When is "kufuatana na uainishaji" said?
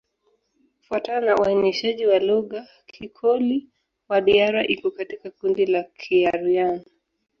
0.77-2.05